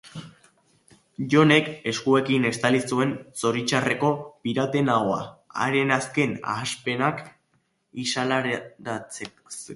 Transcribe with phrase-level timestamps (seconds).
[1.33, 3.11] Johnek eskuekin estali zuen
[3.41, 4.09] zoritxarreko
[4.47, 5.21] pirataren ahoa,
[5.67, 7.23] haren azken hasperenak
[8.07, 9.59] isilarazteko.